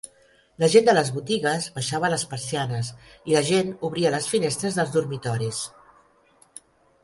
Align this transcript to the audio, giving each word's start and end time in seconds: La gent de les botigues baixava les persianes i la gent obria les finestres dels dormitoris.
La 0.61 0.69
gent 0.75 0.87
de 0.87 0.95
les 0.97 1.11
botigues 1.17 1.67
baixava 1.75 2.09
les 2.15 2.23
persianes 2.33 2.91
i 3.33 3.37
la 3.37 3.45
gent 3.53 3.71
obria 3.91 4.15
les 4.19 4.33
finestres 4.35 4.81
dels 4.81 4.99
dormitoris. 4.99 5.65